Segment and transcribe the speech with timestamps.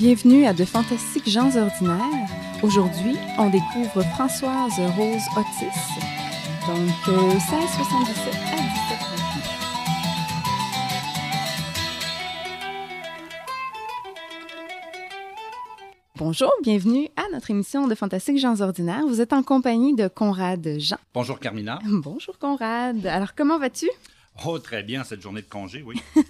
[0.00, 2.30] Bienvenue à De Fantastiques gens ordinaires.
[2.62, 5.66] Aujourd'hui, on découvre Françoise Rose Otis,
[6.66, 9.42] donc euh, 1677 à 1728.
[16.16, 19.06] Bonjour, bienvenue à notre émission de Fantastiques gens ordinaires.
[19.06, 20.96] Vous êtes en compagnie de Conrad Jean.
[21.12, 21.78] Bonjour Carmina.
[21.84, 23.04] Bonjour Conrad.
[23.04, 23.90] Alors comment vas-tu?
[24.46, 26.00] Oh, très bien, cette journée de congé, oui.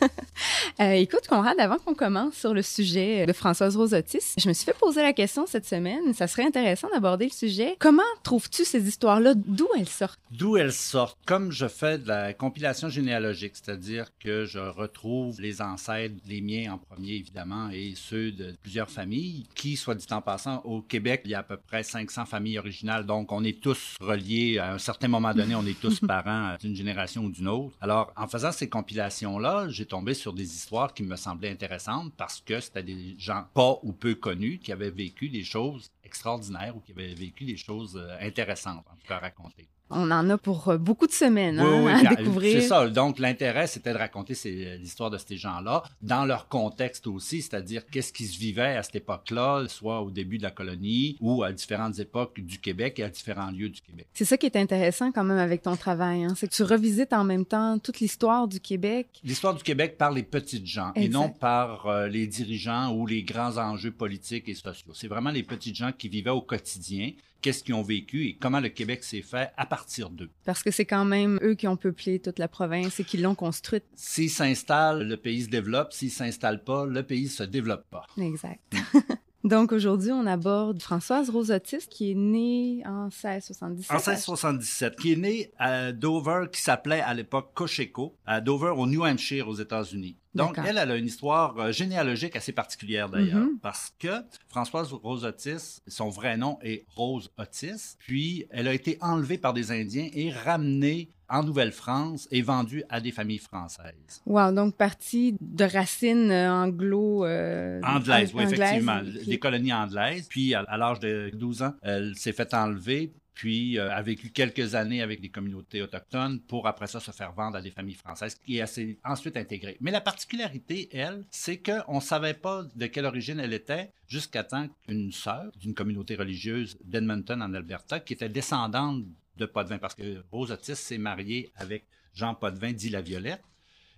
[0.80, 4.64] Euh, écoute, Conrad, avant qu'on commence sur le sujet de Françoise Rosotis, je me suis
[4.64, 6.14] fait poser la question cette semaine.
[6.14, 7.76] Ça serait intéressant d'aborder le sujet.
[7.78, 9.34] Comment trouves-tu ces histoires-là?
[9.36, 10.18] D'où elles sortent?
[10.30, 11.18] D'où elles sortent?
[11.26, 16.72] Comme je fais de la compilation généalogique, c'est-à-dire que je retrouve les ancêtres, les miens
[16.72, 21.20] en premier, évidemment, et ceux de plusieurs familles, qui, soit dit en passant, au Québec,
[21.26, 24.56] il y a à peu près 500 familles originales, donc on est tous reliés.
[24.56, 27.76] À un certain moment donné, on est tous parents d'une génération ou d'une autre.
[27.82, 32.40] Alors, en faisant ces compilations-là, j'ai tombé sur des histoires qui me semblaient intéressantes parce
[32.40, 36.80] que c'était des gens pas ou peu connus qui avaient vécu des choses extraordinaires ou
[36.80, 39.68] qui avaient vécu des choses euh, intéressantes, en tout cas à raconter.
[39.90, 42.60] On en a pour euh, beaucoup de semaines hein, Oui, oui, à découvrir.
[42.60, 42.88] C'est ça.
[42.88, 47.84] Donc, l'intérêt, c'était de raconter ces- l'histoire de ces gens-là dans leur contexte aussi, c'est-à-dire
[47.86, 51.52] qu'est-ce qui se vivait à cette époque-là, soit au début de la colonie ou à
[51.52, 54.06] différentes époques du Québec et à différents lieux du Québec.
[54.14, 57.12] C'est ça qui est intéressant quand même avec ton travail, hein, c'est que tu revisites
[57.12, 59.08] en même temps toute l'histoire du Québec.
[59.24, 63.22] L'histoire du Québec par les petites gens et non par euh, les dirigeants ou les
[63.22, 64.92] grands enjeux politiques et sociaux.
[64.94, 68.60] C'est vraiment les petites gens qui vivaient au quotidien, qu'est-ce qu'ils ont vécu et comment
[68.60, 70.30] le Québec s'est fait à partir d'eux.
[70.44, 73.34] Parce que c'est quand même eux qui ont peuplé toute la province et qui l'ont
[73.34, 73.84] construite.
[73.94, 75.92] S'ils s'installent, le pays se développe.
[75.92, 78.06] S'ils s'installent pas, le pays se développe pas.
[78.18, 78.60] Exact.
[79.42, 83.90] Donc aujourd'hui, on aborde Françoise Rosotis qui est née en 1677.
[83.90, 88.86] En 1677, qui est né à Dover, qui s'appelait à l'époque Cocheco, à Dover, au
[88.86, 90.16] New Hampshire, aux États-Unis.
[90.34, 93.58] Donc, elle, elle a une histoire euh, généalogique assez particulière d'ailleurs, Mhm.
[93.60, 94.08] parce que
[94.48, 99.52] Françoise Rose Otis, son vrai nom est Rose Otis, puis elle a été enlevée par
[99.54, 104.20] des Indiens et ramenée en Nouvelle-France et vendue à des familles françaises.
[104.26, 107.24] Wow, donc partie de racines euh, anglo...
[107.24, 109.00] euh, Anglaise, oui, anglaises, effectivement.
[109.26, 110.26] Des colonies anglaises.
[110.28, 114.30] Puis, à, à l'âge de 12 ans, elle s'est fait enlever, puis euh, a vécu
[114.30, 117.94] quelques années avec les communautés autochtones pour, après ça, se faire vendre à des familles
[117.94, 119.76] françaises elle s'est ensuite intégrée.
[119.80, 124.44] Mais la particularité, elle, c'est qu'on ne savait pas de quelle origine elle était jusqu'à
[124.44, 129.04] temps qu'une sœur d'une communauté religieuse d'Edmonton, en Alberta, qui était descendante
[129.36, 133.42] de Potvin, parce que Rose Otis s'est mariée avec Jean Potvin, dit la Violette.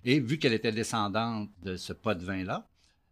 [0.04, 2.68] Et vu qu'elle était descendante de ce Potvin-là,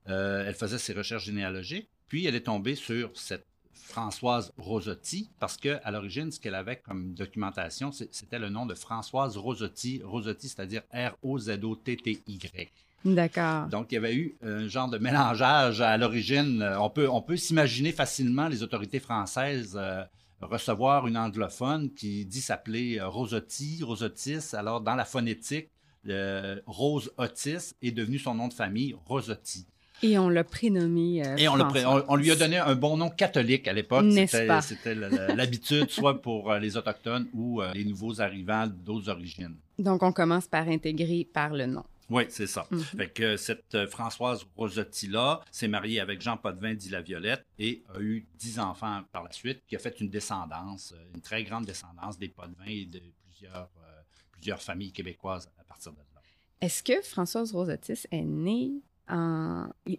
[0.09, 5.56] euh, elle faisait ses recherches généalogiques, puis elle est tombée sur cette Françoise Rosotti, parce
[5.56, 10.48] que à l'origine, ce qu'elle avait comme documentation, c'était le nom de Françoise Rosotti, Rosotti,
[10.48, 12.70] c'est-à-dire R-O-Z-O-T-T-Y.
[13.04, 13.66] D'accord.
[13.69, 16.62] Donc, il y avait eu un genre de mélangeage à l'origine.
[16.78, 20.04] On peut, on peut s'imaginer facilement les autorités françaises euh,
[20.42, 24.54] recevoir une anglophone qui dit s'appeler euh, Rosotti, Rosotis.
[24.54, 25.70] Alors, dans la phonétique,
[26.09, 29.66] euh, Rose Otis est devenu son nom de famille, Rosotti.
[30.02, 32.04] Et on l'a prénommé euh, Et on, l'a pré- François.
[32.08, 34.06] on- on lui a donné un bon nom catholique à l'époque.
[34.12, 34.94] C'était-
[35.34, 39.56] l'habitude, soit pour euh, les Autochtones ou euh, les nouveaux arrivants d'autres origines.
[39.78, 41.84] Donc on commence par intégrer par le nom.
[42.08, 42.66] Oui, c'est ça.
[42.72, 42.80] Mhm.
[42.80, 48.00] Fait que cette Françoise Rosotti-là s'est mariée avec Jean Potvin, dit la Violette, et a
[48.00, 52.18] eu dix enfants par la suite, qui a fait une descendance, une très grande descendance
[52.18, 54.00] des Potvin et de plusieurs, euh,
[54.32, 56.20] plusieurs familles québécoises à partir de là.
[56.60, 58.72] Est-ce que Françoise Rosotis est née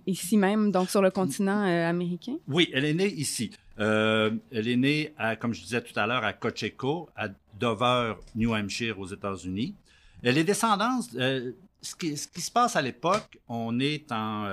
[0.06, 2.38] ici même, donc sur le continent euh, américain?
[2.48, 3.52] Oui, elle est née ici.
[3.80, 7.28] Euh, elle est née, comme je disais tout à l'heure, à Cocheco, à
[7.60, 9.76] Dover, New Hampshire, aux États-Unis.
[10.24, 11.06] Elle est descendante.
[11.16, 11.52] euh,
[11.82, 14.48] ce, qui, se passe à l'époque, on est en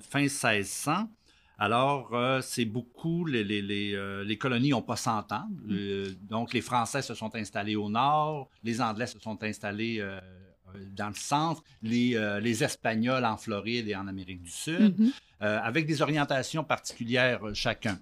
[0.00, 1.08] fin 1600.
[1.58, 2.10] Alors,
[2.42, 5.48] c'est beaucoup, les, les, les, les colonies n'ont pas s'entendre.
[5.70, 10.02] Euh, donc, les Français se sont installés au nord, les Anglais se sont installés
[10.94, 15.10] dans le centre, les, euh, les Espagnols en Floride et en Amérique du Sud Mhm.
[15.42, 17.98] euh, avec des orientations particulières euh, chacun.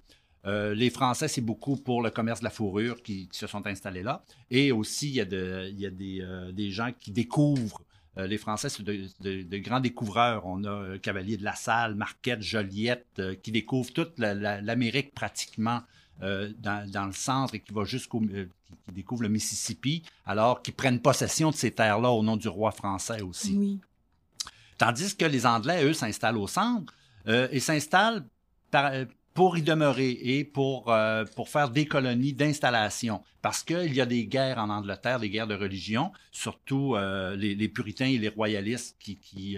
[0.47, 3.67] Euh, les Français, c'est beaucoup pour le commerce de la fourrure qui, qui se sont
[3.67, 4.23] installés là.
[4.51, 7.83] Et aussi, il y a, de- il y a des, euh, des gens qui découvrent.
[8.17, 10.47] Euh, les Français, c'est de, de- de grands découvreurs.
[10.47, 14.61] On a euh, Cavalier de la Salle, Marquette, Joliette, euh, qui découvrent toute la- la-
[14.61, 15.81] l'Amérique pratiquement
[16.23, 20.03] euh, dans, dans le centre et qui va jusqu'au euh, qui, qui découvrent le Mississippi,
[20.27, 23.57] alors qu'ils prennent possession de ces terres-là au nom du roi français aussi.
[23.57, 23.81] Oui.
[24.79, 26.93] Tandis que les Anglais, eux, s'installent au centre
[27.27, 28.25] euh, et s'installent
[28.75, 29.05] euh,
[29.35, 33.23] pour y demeurer et pour, euh, pour faire des colonies d'installation.
[33.41, 37.55] Parce qu'il y a des guerres en Angleterre, des guerres de religion, surtout euh, les,
[37.55, 39.57] les, puritains et les royalistes qui, qui,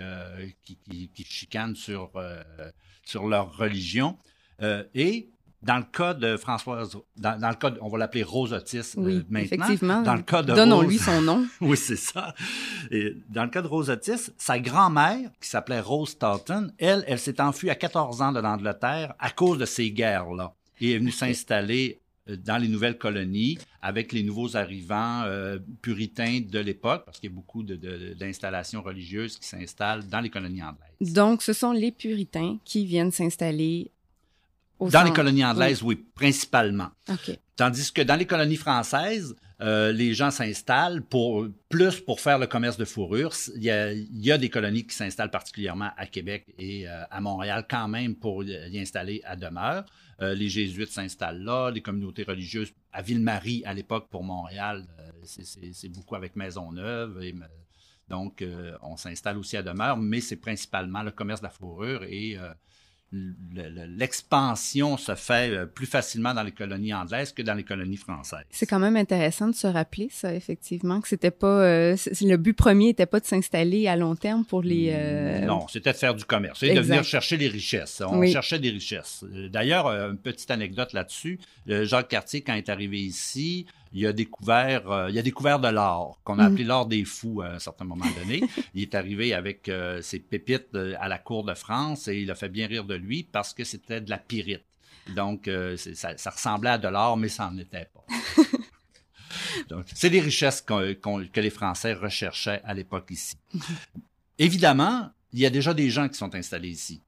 [0.65, 2.11] qui, qui, qui, chicanent sur,
[3.05, 4.19] sur leur religion.
[4.95, 5.31] Et
[5.63, 8.95] dans le cas de Françoise, dans, dans le cas, de, on va l'appeler Rose Otis
[8.97, 9.41] oui, euh, maintenant.
[9.41, 10.03] Effectivement.
[10.03, 11.47] Dans le cas de Donnons-lui son nom.
[11.61, 12.35] oui, c'est ça.
[12.91, 17.19] Et dans le cas de Rose Otis, sa grand-mère, qui s'appelait Rose Stoughton, elle, elle
[17.19, 21.11] s'est enfuie à 14 ans de l'Angleterre à cause de ces guerres-là et est venue
[21.11, 27.19] s'installer euh, dans les nouvelles colonies avec les nouveaux arrivants euh, puritains de l'époque, parce
[27.19, 31.13] qu'il y a beaucoup d'installations religieuses qui s'installent dans les colonies anglaises.
[31.13, 33.91] Donc, ce sont les puritains qui viennent s'installer
[34.81, 36.89] dans les colonies anglaises, oui, oui principalement.
[37.09, 37.39] Okay.
[37.57, 42.47] Tandis que dans les colonies françaises, euh, les gens s'installent pour plus pour faire le
[42.47, 43.33] commerce de fourrure.
[43.57, 47.03] Il y a, il y a des colonies qui s'installent particulièrement à Québec et euh,
[47.11, 49.85] à Montréal quand même pour y installer à demeure.
[50.23, 54.87] Euh, les jésuites s'installent là, les communautés religieuses à Ville-Marie à l'époque pour Montréal,
[55.23, 57.23] c'est beaucoup avec Maisonneuve.
[57.23, 57.35] Et,
[58.09, 58.45] donc,
[58.83, 62.37] on s'installe aussi à demeure, mais c'est principalement le commerce de la fourrure et
[63.13, 68.45] l'expansion se fait plus facilement dans les colonies anglaises que dans les colonies françaises.
[68.51, 72.53] C'est quand même intéressant de se rappeler ça, effectivement, que c'était pas euh, le but
[72.53, 74.91] premier n'était pas de s'installer à long terme pour les.
[74.93, 75.41] Euh...
[75.41, 78.03] Non, c'était de faire du commerce et de venir chercher les richesses.
[78.07, 78.33] On oui.
[78.33, 79.25] cherchait des richesses.
[79.51, 81.41] D'ailleurs, une petite anecdote là-dessus.
[81.67, 85.69] Jacques Cartier, quand il est arrivé ici, il a découvert, euh, il a découvert de
[85.69, 86.69] l'or, qu'on a appelé mm.
[86.69, 88.43] l'or des fous à un certain moment donné.
[88.75, 92.35] il est arrivé avec euh, ses pépites à la cour de France et il a
[92.35, 94.65] fait bien rire de lui parce que c'était de la pyrite.
[95.15, 98.05] Donc, euh, ça, ça, ressemblait à de l'or, mais ça n'en était pas.
[99.69, 103.37] Donc, c'est des richesses qu qu que les Français recherchaient à l'époque ici.
[104.39, 107.03] Évidemment, il y a déjà des gens qui sont installés ici.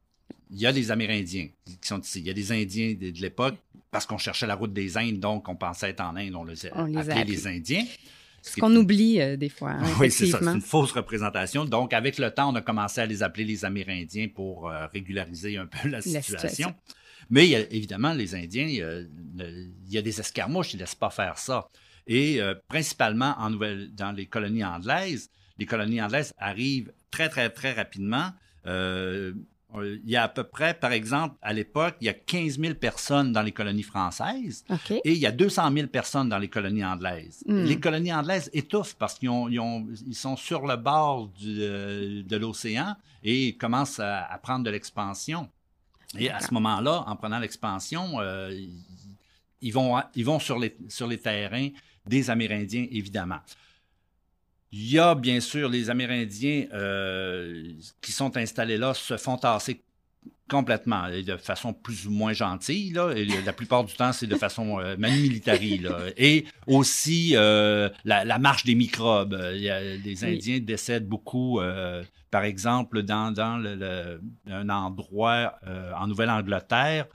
[0.53, 2.21] Il y a des Amérindiens qui sont ici.
[2.21, 3.57] Il y a des Indiens de, de l'époque
[3.91, 6.55] parce qu'on cherchait la route des Indes, donc on pensait être en Inde, on les,
[6.75, 7.85] on les appelait les Indiens.
[8.43, 9.71] Ce qu'on oublie euh, des fois.
[9.71, 11.65] Hein, oui, c'est ça, c'est une fausse représentation.
[11.65, 15.57] Donc, avec le temps, on a commencé à les appeler les Amérindiens pour euh, régulariser
[15.57, 16.35] un peu la situation.
[16.35, 16.75] la situation.
[17.31, 20.75] Mais il y a, évidemment, les Indiens, il y, a, il y a des escarmouches,
[20.75, 21.69] ils ne laissent pas faire ça.
[22.07, 27.49] Et euh, principalement en nouvelle, dans les colonies anglaises, les colonies anglaises arrivent très, très,
[27.49, 28.33] très rapidement.
[28.67, 29.33] Euh,
[29.81, 32.75] il y a à peu près, par exemple, à l'époque, il y a 15 000
[32.75, 35.01] personnes dans les colonies françaises okay.
[35.05, 37.43] et il y a 200 000 personnes dans les colonies anglaises.
[37.47, 37.63] Mm.
[37.65, 42.23] Les colonies anglaises étouffent parce qu'ils ont, ils ont, ils sont sur le bord du,
[42.23, 45.49] de, l'océan et commencent à, à prendre de l'expansion.
[46.19, 48.53] Et à ce moment-là, en prenant l'expansion, euh,
[49.63, 51.69] ils vont, ils vont sur, les, sur les terrains
[52.07, 53.39] des Amérindiens, évidemment.
[54.73, 57.63] Il y a bien sûr les Amérindiens euh,
[58.01, 59.83] qui sont installés là se font tasser
[60.53, 64.27] complètement et de façon plus ou moins gentille là et la plupart du temps c'est
[64.27, 69.81] de façon euh, là et aussi euh, la, la, marche des microbes il y a,
[69.81, 70.61] les Indiens oui.
[70.61, 74.21] décèdent beaucoup euh, par exemple dans dans le, le,
[74.51, 75.55] un endroit
[75.99, 77.07] en Nouvelle-Angleterre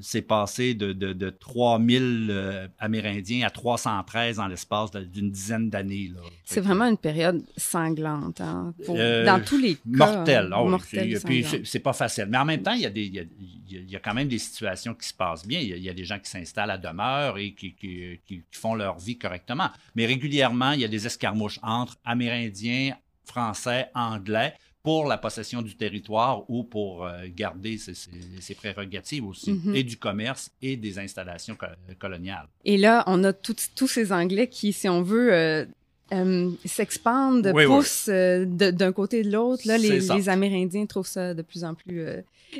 [0.00, 6.12] c'est passé de, de, de 3000 euh, Amérindiens à 313 en l'espace d'une dizaine d'années.
[6.44, 9.80] C'est vraiment une période sanglante, hein, pour, euh, dans tous les cas.
[9.84, 10.54] Mortelle.
[10.56, 12.26] Oh, mortelle puis c'est pas facile.
[12.28, 13.24] Mais en même temps, il y, a des, il, y a,
[13.70, 15.60] il y a quand même des situations qui se passent bien.
[15.60, 18.18] Il y a, il y a des gens qui s'installent à demeure et qui, qui,
[18.26, 19.68] qui, font leur vie correctement.
[19.94, 25.76] Mais régulièrement, il y a des escarmouches entre Amérindiens, Français, Anglais pour la possession du
[25.76, 28.10] territoire ou pour euh, garder ses, ses,
[28.40, 29.76] ses, prérogatives aussi, mm -hmm.
[29.76, 31.66] et du commerce et des installations co
[31.98, 32.48] coloniales.
[32.64, 35.64] Et là, on a tous ces Anglais qui, si on veut, euh,
[36.12, 38.72] euh, s'expandent, oui, poussent oui.
[38.82, 39.62] d'un côté et de l'autre.
[39.66, 42.00] Là, les, les, Amérindiens trouvent ça de plus en plus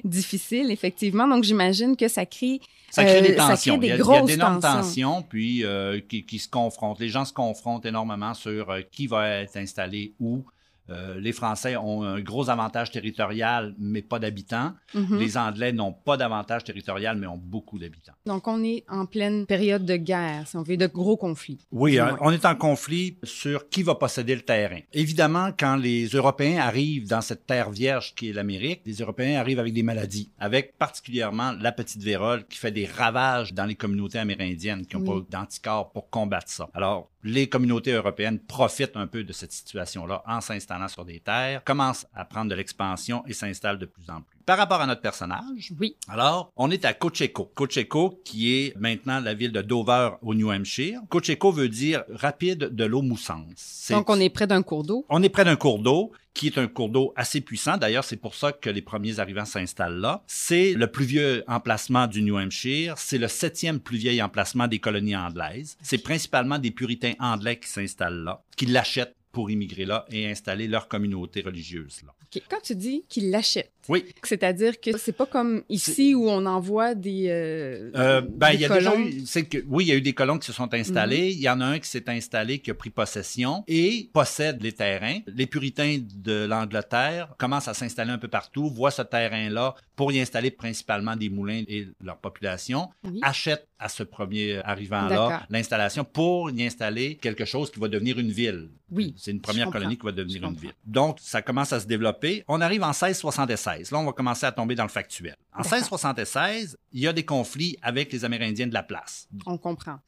[0.05, 1.27] difficile, effectivement.
[1.27, 2.61] Donc, j'imagine que ça crée
[2.91, 3.79] ça crée des tensions.
[3.79, 4.81] Crée des il y a, d'énormes tensions.
[4.81, 6.99] tensions, puis euh, qui, qui, se confrontent.
[6.99, 10.45] Les gens se confrontent énormément sur euh, qui va être installé où.
[10.91, 14.73] Euh, les Français ont un gros avantage territorial, mais pas d'habitants.
[14.95, 15.19] Mm -hmm.
[15.19, 18.13] Les Anglais n'ont pas d'avantage territorial, mais ont beaucoup d'habitants.
[18.27, 21.61] Donc, on est en pleine période de guerre, si on veut, de gros conflits.
[21.71, 22.13] Oui, ouais.
[22.21, 24.81] on est en conflit sur qui va posséder le terrain.
[24.93, 29.61] Évidemment, quand les Européens arrivent dans cette terre vierge qui est l'Amérique, les Européens arrivent
[29.61, 34.19] avec des maladies, avec particulièrement la petite vérole qui fait des ravages dans les communautés
[34.19, 35.23] amérindiennes qui n'ont oui.
[35.31, 36.69] pas d'anticorps pour combattre ça.
[36.75, 41.63] Alors, les communautés européennes profitent un peu de cette situation-là en s'installant sur des terres,
[41.65, 44.40] commencent à prendre de l'expansion et s'installent de plus en plus.
[44.47, 45.97] Par rapport à notre personnage, Oui.
[46.09, 47.51] alors, on est à Cocheco.
[47.55, 51.01] Cocheco, qui est maintenant la ville de Dover au New Hampshire.
[51.09, 53.47] Cocheco veut dire rapide de l'eau moussante.
[53.91, 55.05] Donc, on est près d'un cours d'eau.
[55.09, 57.77] on est près d'un cours d'eau qui est un cours d'eau assez puissant.
[57.77, 60.23] D'ailleurs, c'est pour ça que les premiers arrivants s'installent là.
[60.29, 62.95] C'est le plus vieux emplacement du New Hampshire.
[62.99, 65.77] C'est le septième plus vieil emplacement des colonies anglaises.
[65.83, 70.67] C'est principalement des puritains anglais qui s'installent là, qui l'achètent pour immigrer là et installer
[70.69, 72.13] leur communauté religieuse là.
[72.49, 74.05] Quand tu dis qu'ils l'achètent, Oui.
[74.23, 78.65] c'est-à-dire que c'est pas comme ici où on envoie des, euh, Euh, ben, des y
[78.67, 78.91] a colons?
[78.97, 81.31] déjà eu, c'est que, oui, il y a eu des colons qui se sont installés.
[81.33, 84.71] Il y en a un qui s'est installé, qui a pris possession et possède les
[84.73, 85.19] terrains.
[85.27, 90.21] Les puritains de l'Angleterre commencent à s'installer un peu partout, voient ce terrain-là pour y
[90.21, 93.19] installer principalement des moulins et leur population, Oui.
[93.23, 98.31] achètent à ce premier arrivant-là l'installation pour y installer quelque chose qui va devenir une
[98.31, 98.71] ville.
[98.91, 100.73] Oui, C'est une première colonie qui va devenir une ville.
[100.85, 102.45] Donc, ça commence à se développer.
[102.49, 103.91] On arrive en 1676.
[103.91, 105.37] Là, on va commencer à tomber dans le factuel.
[105.53, 105.79] En D'accord.
[105.79, 109.29] 1676, il y a des conflits avec les Amérindiens de la place.
[109.47, 109.99] On comprend.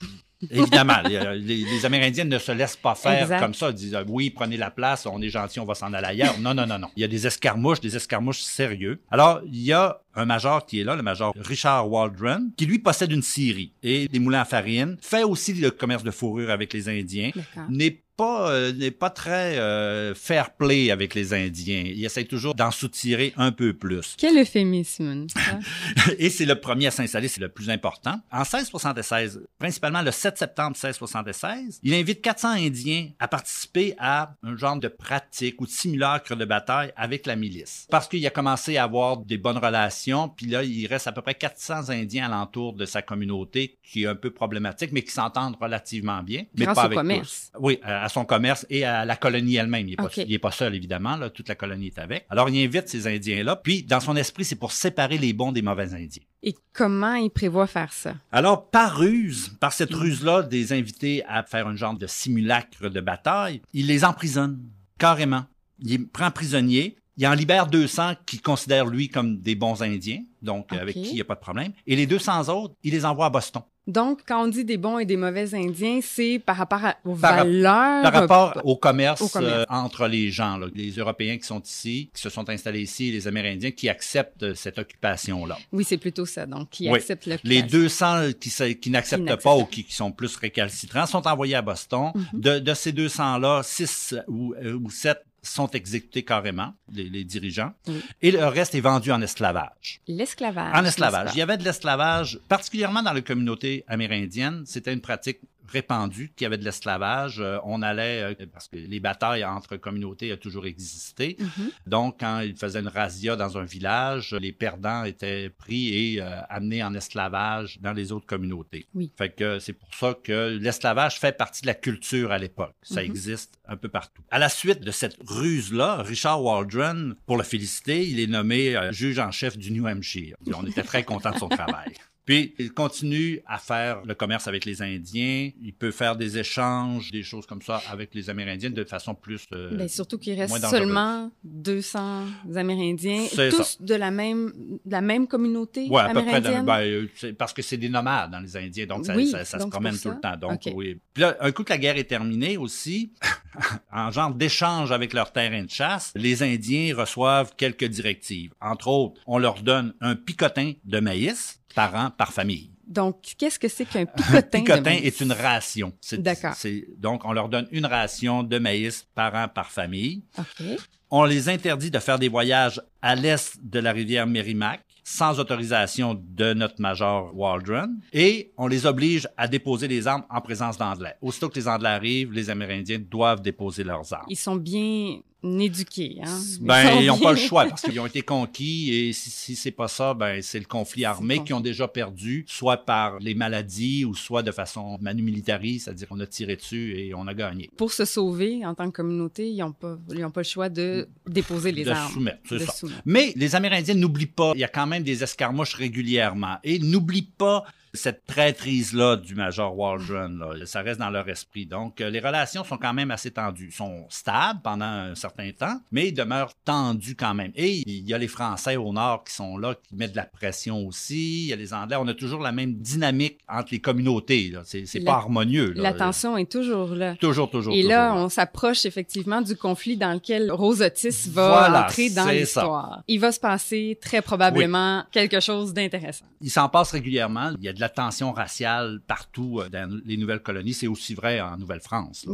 [0.50, 3.40] Évidemment, les, les- Amérindiens ne se laissent pas faire Exact.
[3.40, 3.68] comme ça.
[3.70, 6.38] Ils disent, euh, oui, prenez la place, on est gentil, on va s'en aller ailleurs.
[6.40, 6.88] Non, non, non, non.
[6.96, 9.00] Il y a des escarmouches, des escarmouches sérieux.
[9.10, 12.78] Alors, il y a un major qui est là, le major Richard Waldron, qui lui
[12.78, 16.72] possède une scierie et des moulins à farine, fait aussi le commerce de fourrure avec
[16.72, 17.30] les Indiens,
[17.68, 21.82] n'est pas euh, n'est pas très euh, fair play avec les Indiens.
[21.84, 24.14] Il essaie toujours d'en soutirer un peu plus.
[24.16, 25.26] Quel euphémisme.
[25.28, 26.12] ça.
[26.18, 28.20] Et c'est le premier à s'installer, c'est le plus important.
[28.30, 34.56] En 1676, principalement le 7 septembre 1676, il invite 400 Indiens à participer à un
[34.56, 37.88] genre de pratique ou de simulacre de bataille avec la milice.
[37.90, 41.22] Parce qu'il a commencé à avoir des bonnes relations, puis là, il reste à peu
[41.22, 45.56] près 400 Indiens alentour de sa communauté qui est un peu problématique, mais qui s'entendent
[45.60, 46.44] relativement bien.
[46.56, 47.50] Mais Grâce pas au avec commerce.
[47.52, 47.60] tous.
[47.60, 49.88] Oui, à son commerce et à la colonie elle-même.
[49.88, 49.96] Il
[50.28, 51.16] n'est pas, seul, évidemment.
[51.16, 52.26] Là, toute la colonie est avec.
[52.30, 53.56] Alors, il invite ces Indiens-là.
[53.56, 56.22] Puis, dans son esprit, c'est pour séparer les bons des mauvais Indiens.
[56.42, 58.14] Et comment il prévoit faire ça?
[58.30, 63.00] Alors, par ruse, par cette ruse-là, des invités à faire un genre de simulacre de
[63.00, 64.60] bataille, il les emprisonne,
[64.98, 65.44] carrément.
[65.80, 66.96] Il les prend prisonniers.
[67.18, 71.14] Il en libère 200 qu'il considère, lui, comme des bons Indiens, donc avec qui il
[71.14, 71.72] n'y a pas de problème.
[71.86, 73.62] Et les 200 autres, il les envoie à Boston.
[73.88, 77.16] Donc, quand on dit des bons et des mauvais Indiens, c'est par rapport à- aux
[77.16, 78.02] Par valeurs.
[78.02, 79.52] Par rapport au commerce, Au commerce.
[79.62, 83.10] euh, entre les gens, là, les Européens qui sont ici, qui se sont installés ici,
[83.10, 85.58] les Amérindiens qui acceptent cette occupation-là.
[85.72, 86.46] Oui, c'est plutôt ça.
[86.46, 86.96] Donc, qui Oui.
[86.98, 91.26] acceptent le Les 200 qui, qui n'acceptent pas ou qui, qui sont plus récalcitrants sont
[91.26, 92.12] envoyés à Boston.
[92.14, 92.40] Mhm.
[92.40, 97.72] de, de ces 200-là, 6 ou, euh, ou 7 sont exécutés carrément, les, les dirigeants,
[97.88, 98.00] Oui.
[98.20, 100.00] et le reste est vendu en esclavage.
[100.06, 100.74] L'esclavage.
[100.76, 101.30] En esclavage.
[101.34, 104.62] Il y avait de l'esclavage, particulièrement dans la communauté amérindienne.
[104.66, 107.40] C'était une pratique répandue qu'il y avait de l'esclavage.
[107.40, 111.36] Euh, on allait, euh, parce que les batailles entre communautés ont toujours existé.
[111.38, 111.70] Mhm.
[111.86, 116.40] Donc, quand ils faisaient une razzia dans un village, les perdants étaient pris et euh,
[116.48, 118.86] amenés en esclavage dans les autres communautés.
[118.94, 119.12] Oui.
[119.16, 122.74] Fait que c'est pour ça que l'esclavage fait partie de la culture à l'époque.
[122.82, 123.06] Ça Mhm.
[123.10, 124.22] existe un peu partout.
[124.30, 128.92] À la suite de cette ruse-là, Richard Waldron, pour le féliciter, il est nommé euh,
[128.92, 130.36] juge en chef du New Hampshire.
[130.54, 131.92] On était très content de son travail.
[132.24, 135.50] Puis il continue à faire le commerce avec les Indiens.
[135.60, 139.44] Il peut faire des échanges, des choses comme ça avec les Amérindiens de façon plus.
[139.52, 144.52] euh, Ben, surtout qu'il reste seulement 200 Amérindiens, tous de la même,
[144.84, 146.40] de la même communauté Ouais, à peu près.
[146.40, 149.44] dans- ben, euh, parce que c'est des nomades dans les Indiens, donc ça, Oui, ça-
[149.44, 150.14] ça se promène tout ça.
[150.14, 150.36] le temps.
[150.36, 151.00] Donc, oui.
[151.14, 153.12] Puis là, un coup que la guerre est terminée aussi,
[153.92, 158.52] en genre d'échange avec leur terrain de chasse, les Indiens reçoivent quelques directives.
[158.60, 162.70] Entre autres, on leur donne un picotin de maïs par an, par famille.
[162.86, 164.40] Donc, qu'est-ce que c'est qu'un picotin?
[164.40, 165.92] de picotin est une ration.
[166.00, 166.54] C'est- D'accord.
[166.54, 170.22] c'est- Donc, on leur donne une ration de maïs par an, par famille.
[170.38, 170.66] OK.
[171.10, 176.14] On les interdit de faire des voyages à l'est de la rivière Merrimack sans autorisation
[176.22, 181.14] de notre major Waldron et on les oblige à déposer les armes en présence d'Anglais.
[181.20, 184.26] Aussitôt que les Anglais arrivent, les Amérindiens doivent déposer leurs armes.
[184.28, 186.40] Ils sont bien éduqués, hein?
[186.60, 189.70] Ben, ils n'ont pas le choix parce qu'ils ont été conquis et si, si c'est
[189.70, 194.04] pas ça, ben, c'est le conflit armé qu'ils ont déjà perdu, soit par les maladies
[194.04, 197.70] ou soit de façon manu militari, c'est-à-dire qu'on a tiré dessus et on a gagné.
[197.76, 200.68] Pour se sauver en tant que communauté, ils n'ont pas, ils ont pas le choix
[200.68, 202.12] de déposer les de armes.
[202.12, 202.72] soumettre, de ça.
[202.72, 203.02] soumettre.
[203.04, 206.56] Mais les Amérindiens n'oublient pas, il y a quand même des escarmouches régulièrement.
[206.64, 211.66] Et n'oublient pas cette traîtrise-là du Major Waldron, là, ça reste dans leur esprit.
[211.66, 213.68] Donc, euh, les relations sont quand même assez tendues.
[213.70, 217.52] Ils sont stables pendant un certain temps, mais ils demeurent tendus quand même.
[217.54, 220.24] Et il y a les Français au nord qui sont là, qui mettent de la
[220.24, 221.42] pression aussi.
[221.44, 221.96] Il y a les Anglais.
[222.00, 224.52] On a toujours la même dynamique entre les communautés.
[224.64, 225.72] C'est pas harmonieux.
[225.72, 225.82] là.
[225.82, 227.14] La tension est toujours là.
[227.16, 231.84] Toujours, toujours, Et là, on s'approche effectivement du conflit dans lequel Rose Otis va Voilà,
[231.84, 233.02] entrer dans l'histoire.
[233.08, 236.24] Il va se passer très probablement quelque chose d'intéressant.
[236.40, 237.50] Il s'en passe régulièrement.
[237.58, 240.72] Il y a de la tension raciale partout euh, dans les nouvelles colonies.
[240.72, 242.24] C'est aussi vrai en Nouvelle-France.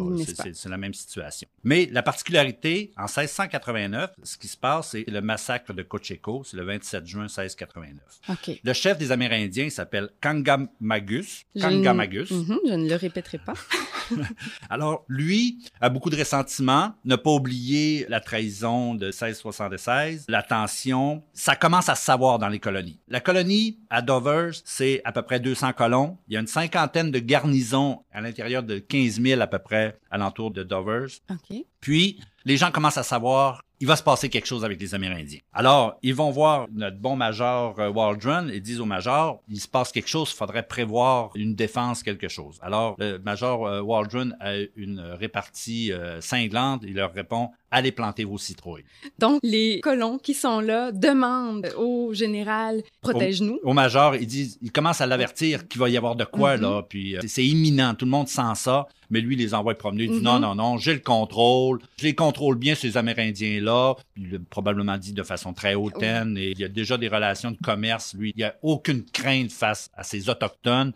[0.54, 1.48] C'est- la même situation.
[1.64, 6.42] Mais la particularité, en 1689, ce qui se passe, c'est le massacre de Cocheco.
[6.44, 8.00] C'est le 27 juin 1689.
[8.28, 8.60] OK.
[8.62, 11.44] Le chef des Amérindiens il s'appelle Kangamagus.
[11.54, 12.30] Je Kangamagus.
[12.30, 13.54] ne- Mhm, je ne le répéterai pas.
[14.70, 21.22] Alors, lui a beaucoup de ressentiment, n'a pas oublié la trahison de 1676, la tension.
[21.32, 22.98] Ça commence à se savoir dans les colonies.
[23.08, 26.18] La colonie à Dover, c'est à peu près 200 colons.
[26.28, 29.98] Il y a une cinquantaine de garnisons à l'intérieur de 15 000 à peu près
[30.10, 31.06] alentour de Dover.
[31.30, 31.64] OK.
[31.80, 35.38] Puis, les gens commencent à savoir, il va se passer quelque chose avec les Amérindiens.
[35.52, 39.68] Alors, ils vont voir notre bon major euh, Waldron et disent au major, il se
[39.68, 42.58] passe quelque chose, il faudrait prévoir une défense, quelque chose.
[42.62, 48.24] Alors, le major euh, Waldron a une répartie euh, cinglante, il leur répond, allez planter
[48.24, 48.84] vos citrouilles.
[49.18, 53.60] Donc, les colons qui sont là demandent au général protège-nous.
[53.62, 56.62] Au major, il dit, il commence à l'avertir qu'il va y avoir de quoi, Mhm.
[56.62, 60.04] là, puis c'est imminent, tout le monde sent ça, mais lui, il les envoie promener,
[60.04, 63.67] il dit, non, non, non, j'ai le contrôle, je les contrôle bien, ces Amérindiens-là,
[64.16, 67.50] il l'a probablement dit de façon très hautaine, et il y a déjà des relations
[67.50, 70.92] de commerce, lui, il n'y a aucune crainte face à ces Autochtones,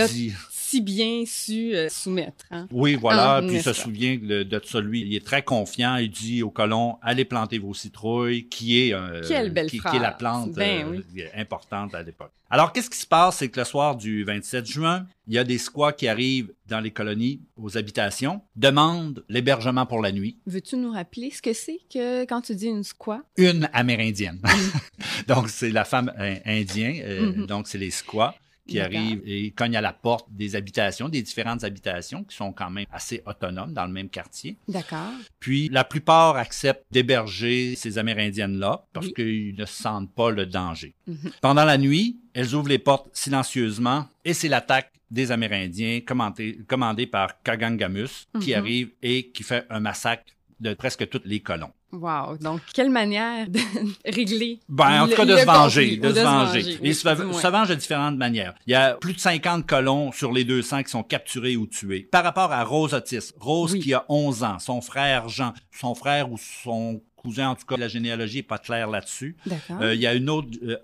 [0.00, 0.32] a dit...
[0.72, 2.46] si bien su euh, soumettre.
[2.50, 2.66] hein.
[2.70, 3.36] Oui, voilà.
[3.36, 4.80] Ah, puis il se souvient de, de ça.
[4.80, 5.96] Lui, il est très confiant.
[5.96, 9.96] Il dit aux colons, allez planter vos citrouilles, qui est, euh, Quelle belle qui, qui
[9.96, 11.22] est la plante Ben euh, oui.
[11.36, 12.32] importante à l'époque.
[12.48, 13.38] Alors, qu'est-ce qui se passe?
[13.38, 16.80] C'est que le soir du 27 juin, il y a des squats qui arrivent dans
[16.80, 20.38] les colonies, aux habitations, demandent l'hébergement pour la nuit.
[20.46, 23.20] Veux-tu nous rappeler ce que c'est que quand tu dis une squat?
[23.36, 24.40] Une amérindienne.
[25.28, 26.12] donc, c'est la femme
[26.46, 27.34] indienne.
[27.36, 27.46] Mhm.
[27.46, 28.34] Donc, c'est les squats
[28.68, 32.70] qui arrivent et cognent à la porte des habitations, des différentes habitations qui sont quand
[32.70, 34.56] même assez autonomes dans le même quartier.
[34.68, 35.10] D'accord.
[35.40, 39.14] Puis la plupart acceptent d'héberger ces Amérindiennes-là parce Oui.
[39.14, 40.94] qu'ils ne sentent pas le danger.
[41.06, 41.32] Mhm.
[41.40, 47.06] Pendant la nuit, elles ouvrent les portes silencieusement et c'est l'attaque des Amérindiens commandée, commandée
[47.06, 48.56] par Kagangamus qui Mhm.
[48.58, 50.24] arrive et qui fait un massacre
[50.62, 51.72] de presque tous les colons.
[51.92, 52.38] Wow.
[52.40, 53.60] Donc, quelle manière de
[54.06, 54.60] régler.
[54.68, 55.96] Ben, en tout cas, de se venger.
[55.98, 56.62] De, se venger.
[56.64, 58.54] oui, Ils se, vengent de différentes manières.
[58.66, 62.08] Il y a plus de 50 colons sur les 200 qui sont capturés ou tués.
[62.10, 63.80] Par rapport à Rose Otis, Rose Oui.
[63.80, 67.76] qui a 11 ans, son frère Jean, son frère ou son cousin, en tout cas,
[67.76, 69.36] la généalogie est pas claire là-dessus.
[69.80, 70.76] Euh, il y a une autre euh,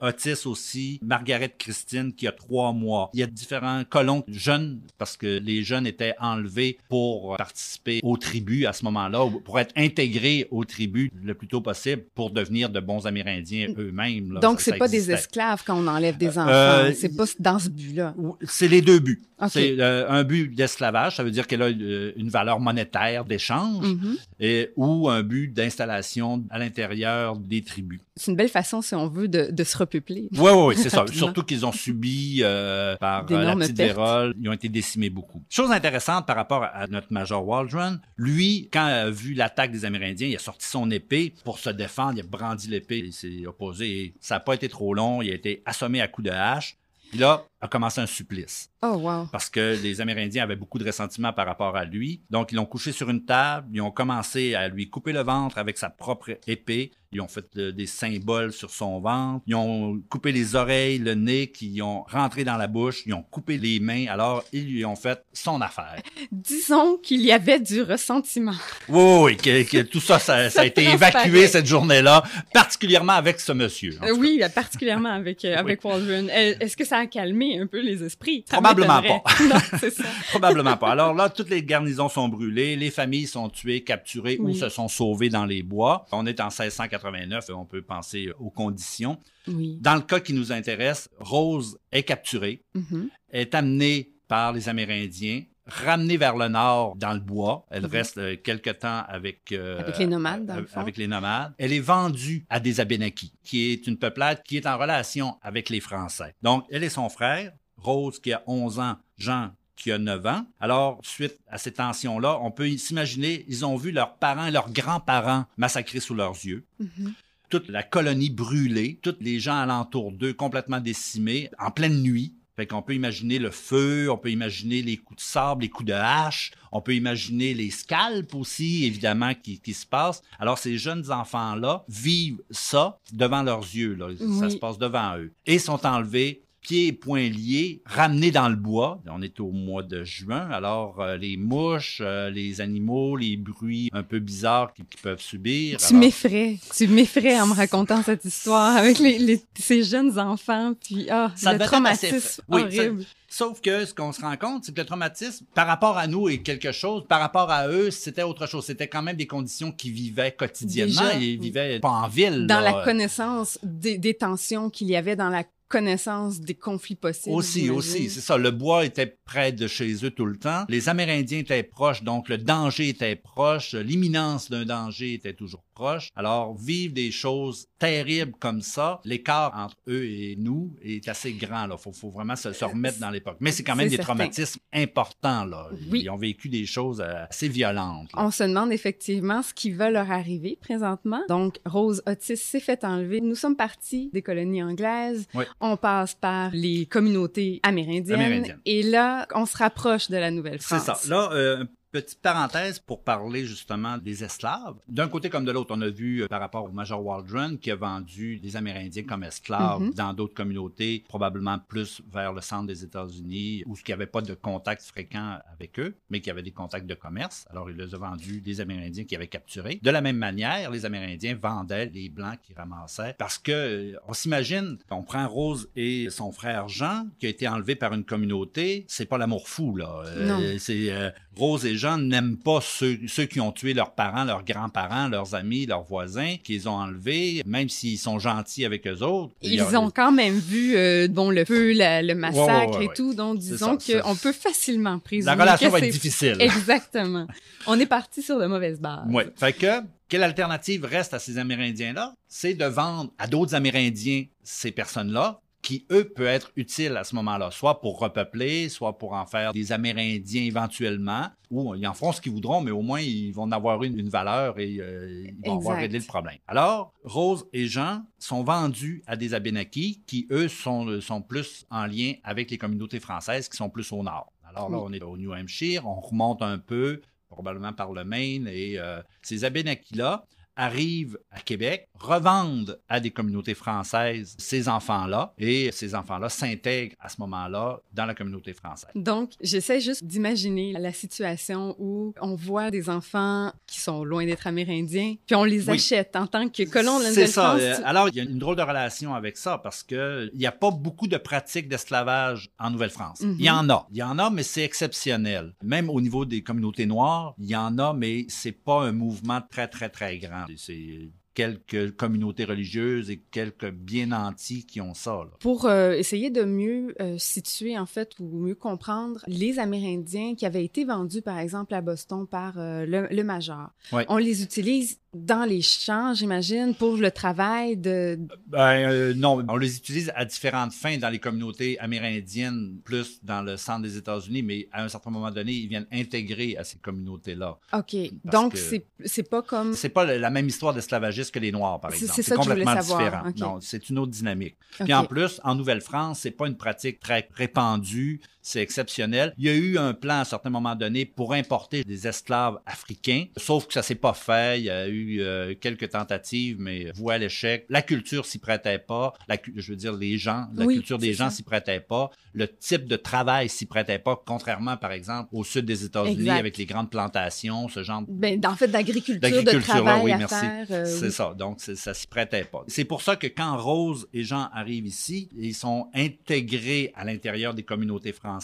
[0.47, 3.11] aussi, Margaret Christine, qui a trois mois.
[3.15, 8.17] Il y a différents colons jeunes, parce que les jeunes étaient enlevés pour participer aux
[8.17, 12.31] tribus à ce moment-là, ou pour être intégrés aux tribus le plus tôt possible pour
[12.31, 14.33] devenir de bons Amérindiens eux-mêmes.
[14.35, 14.41] là.
[14.41, 16.49] Donc, c'est ça pas des esclaves quand on enlève des enfants.
[16.49, 18.15] Euh, c'est pas dans ce but-là.
[18.45, 19.23] C'est les deux buts.
[19.51, 23.87] C'est euh, un but d'esclavage, ça veut dire qu'elle a euh, une valeur monétaire d'échange,
[23.87, 24.17] Mhm.
[24.41, 28.01] et, ou un but d'installation à l'intérieur des tribus.
[28.17, 30.29] C'est une belle façon, si on veut, de, de se repeupler.
[30.37, 31.05] Oui, oui, c'est ça.
[31.07, 33.97] Surtout qu'ils ont subi euh, par euh, la petite pertes.
[33.97, 35.43] vérole, ils ont été décimés beaucoup.
[35.49, 39.85] Chose intéressante par rapport à notre major Waldron, lui, quand il a vu l'attaque des
[39.85, 43.47] Amérindiens, il a sorti son épée pour se défendre, il a brandi l'épée, il s'est
[43.47, 46.33] opposé et ça n'a pas été trop long, il a été assommé à coups de
[46.33, 46.77] hache.
[47.11, 49.27] Puis là, a commencé un supplice Oh, wow.
[49.33, 52.23] parce que les Amérindiens avaient beaucoup de ressentiment par rapport à lui.
[52.31, 55.59] Donc, ils l'ont couché sur une table, ils ont commencé à lui couper le ventre
[55.59, 56.93] avec sa propre épée.
[57.11, 59.43] Ils ont fait euh, des symboles sur son ventre.
[59.47, 63.03] Ils ont coupé les oreilles, le nez, qui ont rentré dans la bouche.
[63.07, 64.07] Ils ont coupé les mains.
[64.11, 66.03] Alors, ils lui ont fait son affaire.
[66.33, 68.53] Disons qu'il y avait du ressentiment.
[68.91, 73.15] Oui, oui, oui, que, que tout ça, ça, ça a été évacué cette journée-là, particulièrement
[73.15, 73.99] avec ce monsieur.
[74.19, 76.29] oui, particulièrement avec, euh, avec Waldron.
[76.29, 78.45] Euh, Est-ce que ça a calmé un peu les esprits?
[78.49, 79.01] Ça Probablement
[79.49, 79.59] non,
[79.91, 80.05] ça.
[80.31, 80.91] Probablement pas.
[80.91, 84.89] Alors là, toutes les garnisons sont brûlées, les familles sont tuées, capturées ou se sont
[84.89, 86.05] sauvées dans les bois.
[86.13, 89.19] On est en 1689, on peut penser aux conditions.
[89.47, 89.79] Oui.
[89.81, 93.09] Dans le cas qui nous intéresse, Rose est capturée, Mhm.
[93.33, 97.67] est amenée par les Amérindiens, ramenée vers le nord dans le bois.
[97.71, 97.91] Elle Mhm.
[97.91, 100.81] reste euh, quelque temps avec euh, Avec les nomades, dans le euh, fond.
[100.81, 101.53] avec les nomades.
[101.59, 105.69] Elle est vendue à des Abénakis, qui est une peuplade qui est en relation avec
[105.69, 106.35] les Français.
[106.43, 110.45] Donc, elle et son frère, Rose qui a 11 ans, Jean qui a 9 ans.
[110.59, 114.71] Alors, suite à ces tensions-là, on peut s'imaginer, ils ont vu leurs parents et leurs
[114.73, 117.13] grands-parents massacrés sous leurs yeux Mhm.
[117.51, 122.35] toute la colonie brûlée, tous les gens alentour d'eux complètement décimés, en pleine nuit.
[122.59, 125.87] Fait qu'on peut imaginer le feu, on peut imaginer les coups de sable, les coups
[125.87, 130.25] de hache, on peut imaginer les scalps aussi, évidemment, qui, qui se passent.
[130.41, 133.95] Alors, ces jeunes enfants-là vivent ça devant leurs yeux.
[133.95, 134.09] Là.
[134.41, 135.33] Ça se passe devant eux.
[135.47, 139.01] Et sont enlevés pieds et poings liés, ramenés dans le bois.
[139.11, 143.89] On est au mois de juin, alors euh, les mouches, euh, les animaux, les bruits
[143.95, 145.79] un peu bizarres qu'ils peuvent subir.
[145.79, 150.19] Tu alors- m'effrais, tu m'effrais en me racontant cette histoire avec les, les- ces jeunes
[150.19, 153.05] enfants, puis ah, Ça le traumatisme assez- oui, horrible.
[153.31, 156.29] Sauf que ce qu'on se rend compte, c'est que le traumatisme, par rapport à nous,
[156.31, 157.05] est quelque chose.
[157.09, 158.65] Par rapport à eux, c'était autre chose.
[158.65, 161.03] C'était quand même des conditions qu'ils vivaient quotidiennement.
[161.03, 162.47] Déjà, Ils vivaient pas en ville.
[162.47, 162.73] Dans là.
[162.79, 167.35] la connaissance des, des tensions qu'il y avait dans la connaissance des conflits possibles.
[167.35, 168.37] Aussi, aussi, c'est ça.
[168.37, 170.65] Le bois était près de chez eux tout le temps.
[170.69, 173.75] Les Amérindiens étaient proches, donc le danger était proche.
[173.75, 176.11] L'imminence d'un danger était toujours proche.
[176.17, 181.69] Alors, vivre des choses terribles comme ça, l'écart entre eux et nous est assez grand.
[181.71, 183.37] Il faut, faut vraiment se, se remettre dans l'époque.
[183.41, 184.15] Mais c'est quand même C'est des certain.
[184.15, 185.45] traumatismes importants.
[185.45, 185.69] Là.
[185.91, 186.01] Oui.
[186.03, 188.09] Ils ont vécu des choses euh, assez violentes.
[188.15, 188.25] là.
[188.25, 191.21] On se demande effectivement ce qui va leur arriver présentement.
[191.29, 193.21] Donc, Rose Otis s'est fait enlever.
[193.21, 195.27] Nous sommes partis des colonies anglaises.
[195.35, 195.45] Oui.
[195.61, 198.59] On passe par les communautés amérindiennes.
[198.67, 200.83] Et là, on se rapproche de la C'est Nouvelle-France.
[200.85, 200.99] ça.
[201.09, 204.77] Là, euh, petite parenthèse pour parler justement des esclaves.
[204.89, 207.71] D'un côté comme de l'autre, on a vu euh, par rapport au Major Waldron qui
[207.71, 209.95] a vendu des Amérindiens comme esclaves Mhm.
[209.95, 214.21] dans d'autres communautés, probablement plus vers le centre des États-Unis, où il n'y avait pas
[214.21, 217.47] de contact fréquent avec eux, mais qui avait des contacts de commerce.
[217.51, 219.79] Alors, il les a vendus des Amérindiens qui avaient capturés.
[219.83, 224.13] De la même manière, les Amérindiens vendaient les Blancs qui ramassaient parce que, euh, on
[224.13, 228.85] s'imagine, on prend Rose et son frère Jean, qui a été enlevé par une communauté,
[228.89, 230.03] c'est pas l'amour fou, là.
[230.07, 230.91] Euh, c'est
[231.37, 235.35] Rose et Jean n'aiment pas ceux, ceux qui ont tué leurs parents, leurs grands-parents, leurs
[235.35, 239.33] amis, leurs voisins, qu'ils ont enlevés, même s'ils sont gentils avec eux autres.
[239.41, 242.89] Ils a- ont quand même vu euh, bon le feu, la- le massacre ouais, et
[242.89, 242.95] ouais.
[242.95, 246.37] tout, donc disons qu'on peut facilement présumer La relation que va être difficile.
[246.41, 247.27] Exactement.
[247.67, 249.07] On est parti sur de mauvaises bases.
[249.09, 249.23] Oui.
[249.37, 252.15] Fait que, quelle alternative reste à ces Amérindiens-là?
[252.27, 257.15] C'est de vendre à d'autres Amérindiens ces personnes-là qui, eux, peuvent être utiles à ce
[257.17, 262.13] moment-là, soit pour repeupler, soit pour en faire des Amérindiens éventuellement, ou ils en feront
[262.13, 265.27] ce qu'ils voudront, mais au moins, ils vont en avoir une, une valeur et euh,
[265.27, 265.81] ils vont avoir Exact.
[265.83, 266.39] réglé le problème.
[266.47, 271.85] Alors, Rose et Jean sont vendus à des Abénakis qui, eux, sont, sont plus en
[271.85, 274.33] lien avec les communautés françaises qui sont plus au nord.
[274.49, 274.85] Alors là, Oui.
[274.89, 279.03] on est au New Hampshire, on remonte un peu, probablement par le Maine, et euh,
[279.21, 280.25] ces Abénakis-là
[280.59, 287.09] arrivent à Québec, revendent à des communautés françaises ces enfants-là, et ces enfants-là s'intègrent à
[287.09, 288.91] ce moment-là dans la communauté française.
[288.95, 294.47] Donc, j'essaie juste d'imaginer la situation où on voit des enfants qui sont loin d'être
[294.47, 295.77] amérindiens, puis on les Oui.
[295.77, 297.55] achète en tant que colons de la C'est ça.
[297.55, 297.81] Nouvelle-France.
[297.81, 300.47] Euh, Alors, il y a une drôle de relation avec ça parce que il n'y
[300.47, 303.21] a pas beaucoup de pratiques d'esclavage en Nouvelle-France.
[303.21, 303.37] Mhm.
[303.39, 303.87] Il y en a.
[303.93, 305.55] Il y en a, mais c'est exceptionnel.
[305.63, 309.41] Même au niveau des communautés noires, il y en a, mais c'est pas un mouvement
[309.49, 310.45] très, très, très grand.
[310.57, 315.13] C'est quelques communautés religieuses et quelques bien nantis qui ont ça.
[315.13, 315.31] là.
[315.39, 320.47] Pour euh, essayer de mieux euh, situer, en fait, ou mieux comprendre les Amérindiens qui
[320.47, 323.71] avaient été vendus, par exemple, à Boston par euh, le, le Major.
[323.93, 324.05] Ouais.
[324.09, 328.19] On les utilise dans les champs, j'imagine, pour le travail de...
[328.47, 333.41] Ben euh, non, on les utilise à différentes fins dans les communautés amérindiennes, plus dans
[333.41, 336.79] le centre des États-Unis, mais à un certain moment donné, ils viennent intégrer à ces
[336.79, 337.59] communautés-là.
[337.73, 337.97] OK.
[338.25, 338.59] Donc,
[339.05, 339.73] c'est pas comme...
[339.73, 342.13] C'est pas la même histoire d'esclavagiste que les Noirs, par exemple.
[342.15, 343.25] c'est ça que je voulais complètement savoir.
[343.25, 343.55] différent.
[343.55, 344.57] Non, c'est une autre dynamique.
[344.79, 344.85] OK.
[344.85, 349.35] Puis en plus, en Nouvelle-France, c'est pas une pratique très répandue, c'est exceptionnel.
[349.37, 352.59] Il y a eu un plan à un certain moment donné pour importer des esclaves
[352.65, 354.59] africains, sauf que ça s'est pas fait.
[354.61, 357.67] Il y a eu euh, quelques tentatives, mais voie à l'échec.
[357.69, 359.13] La culture s'y prêtait pas.
[359.29, 362.11] La, je veux dire, les gens, la Oui, culture des gens s'y prêtait pas.
[362.33, 366.57] Le type de travail s'y prêtait pas, contrairement, par exemple, au sud des États-Unis avec
[366.57, 370.35] les grandes plantations, ce genre Ben, en fait, d'agriculture, de travail oui, à merci.
[370.71, 371.13] euh, C'est oui.
[371.13, 371.35] ça.
[371.37, 372.65] Donc, ça s'y prêtait pas.
[372.67, 377.53] C'est pour ça que quand Rose et Jean arrivent ici, ils sont intégrés à l'intérieur
[377.53, 378.38] des communautés françaises.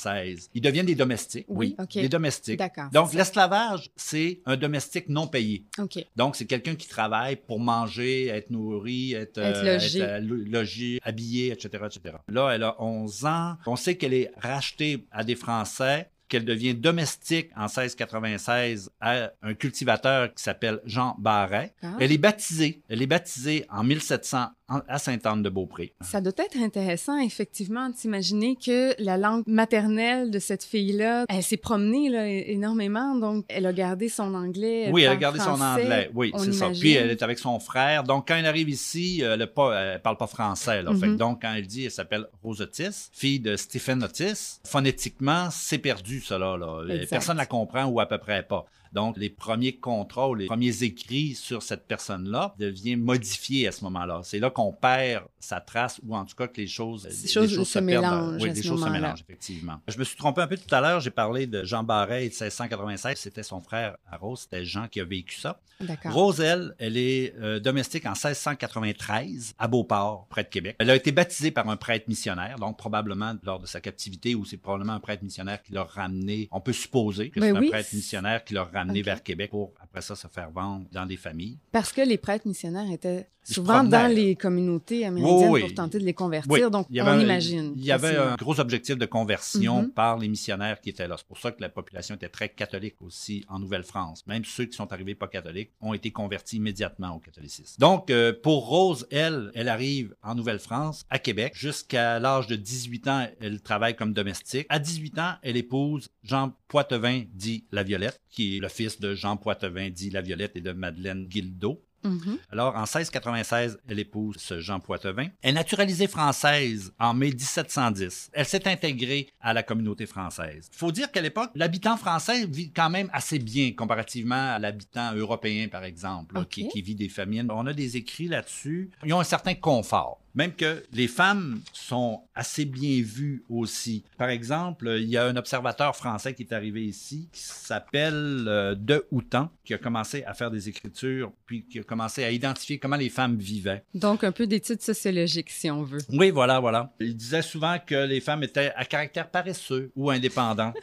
[0.55, 1.47] Ils deviennent des domestiques.
[1.49, 2.59] Oui, des domestiques.
[2.59, 2.91] D'accord.
[2.93, 5.65] Donc, l'esclavage, c'est un domestique non payé.
[5.79, 6.05] OK.
[6.17, 9.99] Donc, c'est quelqu'un qui travaille pour manger, être nourri, être, Être euh, logé.
[10.01, 12.17] être, euh, lo- logé, habillé, etc., etc.
[12.29, 13.57] Là, elle a 11 ans.
[13.67, 19.55] On sait qu'elle est rachetée à des Français qu'elle devient domestique en 1696 à un
[19.55, 21.75] cultivateur qui s'appelle Jean Barret.
[21.83, 21.97] Ah.
[22.01, 22.83] Elle est baptisée.
[22.89, 25.93] Elle est baptisée en 1700 en- à Sainte-Anne-de-Beaupré.
[26.01, 31.43] Ça doit être intéressant, effectivement, de s'imaginer que la langue maternelle de cette fille-là, elle
[31.43, 34.89] s'est promenée là, énormément, donc elle a gardé son anglais.
[34.91, 36.11] Oui, elle a gardé son anglais.
[36.15, 36.71] Oui, c'est ça.
[36.71, 38.05] Puis elle est avec son frère.
[38.05, 40.83] Donc quand elle arrive ici, elle, elle parle pas français.
[40.83, 40.93] Là.
[40.95, 41.17] Fait que Mhm.
[41.19, 44.61] donc quand elle dit, elle s'appelle Rose Otis, fille de Stephen Otis.
[44.67, 46.57] Phonétiquement, c'est perdu cela.
[46.57, 46.83] Là.
[46.89, 47.11] Exact.
[47.11, 48.67] Personne la comprend ou à peu près pas.
[48.95, 54.21] Donc, les premiers contrôles, les premiers écrits sur cette personne-là deviennent modifiés à ce moment-là.
[54.23, 57.69] C'est là qu'on perd sa trace ou en tout cas que les choses, les choses
[57.69, 58.05] se perdent.
[58.05, 59.81] mélangent Oui, les choses se mélangent, effectivement.
[59.89, 61.01] Je me suis trompé un peu tout à l'heure.
[61.01, 63.19] J'ai parlé de Jean Barret de 1696.
[63.19, 64.43] C'était son frère à Rose.
[64.43, 65.61] C'était Jean qui a vécu ça.
[66.05, 70.77] Rose, elle, elle est euh, domestique en 1693 à Beauport, près de Québec.
[70.79, 74.45] Elle a été baptisée par un prêtre missionnaire, donc probablement lors de sa captivité, ou
[74.45, 76.49] c'est probablement un prêtre missionnaire qui l'a ramené.
[76.51, 77.67] On peut supposer que Ben c'est oui.
[77.69, 81.07] un prêtre missionnaire qui l'a ramené vers Québec pour après ça se faire vendre dans
[81.07, 81.59] des familles.
[81.73, 85.61] Parce que les prêtres missionnaires étaient souvent dans les communautés Oui, oui.
[85.61, 87.75] pour tenter de les convertir, donc il y avait on un- imagine.
[87.77, 89.91] Il y avait un gros objectif de conversion Mhm.
[89.91, 91.17] par les missionnaires qui étaient là.
[91.19, 94.27] C'est pour ça que la population était très catholique aussi en Nouvelle-France.
[94.27, 97.77] Même ceux qui sont arrivés pas catholiques ont été convertis immédiatement au catholicisme.
[97.79, 101.53] Donc, euh, pour Rose, elle, elle arrive en Nouvelle-France, à Québec.
[101.55, 104.67] Jusqu'à l'âge de 18 ans, elle travaille comme domestique.
[104.71, 109.15] À 18 ans, elle épouse Jean Poitevin, dit La Violette, qui est le fils de
[109.15, 111.83] Jean Poitevin, dit La Violette et de Madeleine Guildeau.
[112.05, 112.37] Mhm.
[112.53, 115.29] Alors, en 1696, elle épouse ce Jean Poitevin.
[115.41, 118.31] Elle est naturalisée française en mai 1710.
[118.35, 120.69] Elle s'est intégrée à la communauté française.
[120.71, 125.15] Il faut dire qu'à l'époque, l'habitant français vit quand même assez bien comparativement à l'habitant
[125.15, 126.49] européen, par exemple, là, Ok.
[126.49, 127.51] qui, qui vit des famines.
[127.51, 128.91] On a des écrits là-dessus.
[129.05, 130.21] Ils ont un certain confort.
[130.35, 134.05] Même que les femmes sont assez bien vues aussi.
[134.19, 138.75] Par exemple, il y a un observateur français qui est arrivé ici, qui s'appelle euh,
[138.75, 142.79] De Houtan, qui a commencé à faire des écritures, puis qui a commencé à identifier
[142.79, 143.85] comment les femmes vivaient.
[143.95, 146.01] Donc un peu d'études sociologiques, si on veut.
[146.11, 146.93] Oui, voilà, voilà.
[146.99, 150.73] Il disait souvent que les femmes étaient à caractère paresseux ou indépendant.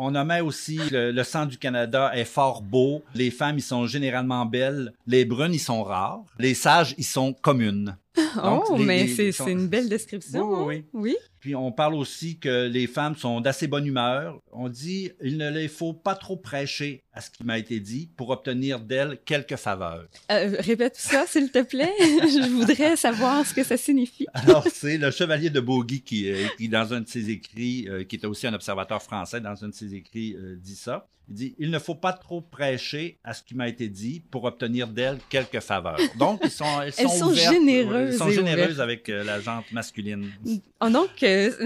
[0.00, 3.02] On nommait aussi le, le sang du Canada est fort beau.
[3.16, 4.92] Les femmes, ils sont généralement belles.
[5.08, 6.24] Les brunes, ils sont rares.
[6.38, 7.96] Les sages, ils sont communes.
[8.42, 10.66] Donc, oh, les- mais c'est une belle description.
[10.66, 10.88] Oui, oui, hein?
[10.94, 11.16] oui.
[11.40, 14.40] Puis on parle aussi que les femmes sont d'assez bonne humeur.
[14.52, 18.08] On dit il ne les faut pas trop prêcher à ce qui m'a été dit
[18.16, 20.06] pour obtenir d'elles quelques faveurs.
[20.30, 21.92] Euh, répète ça, s'il te plaît.
[22.00, 24.26] Je voudrais savoir ce que ça signifie.
[24.34, 28.04] Alors c'est le chevalier de Bogie qui, euh, qui dans un de ses écrits, euh,
[28.04, 31.06] qui était aussi un observateur français, dans un de ses écrits dit ça.
[31.30, 34.44] Il dit il ne faut pas trop prêcher à ce qui m'a été dit pour
[34.44, 35.98] obtenir d'elles quelques faveurs.
[36.18, 38.80] Donc ils sont elles sont, Elles sont ouvertes, généreuses elles sont généreuses ouvertes.
[38.80, 40.30] avec la jante masculine.
[40.80, 41.10] Oh, donc,